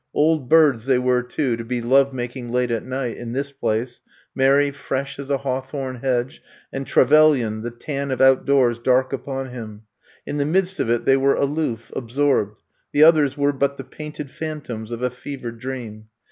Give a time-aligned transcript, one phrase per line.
[0.15, 4.01] Old birds, they were, too, to be love making late at night, in this place—
[4.33, 6.41] Mary, fresh as a hawthorne hedge
[6.73, 9.83] and Trevelyan, the tan of out doors dark upon him.
[10.25, 12.63] In the midst of it they were aloof, absorbed.
[12.93, 16.07] The others were but the painted phantoms of a fevered dream.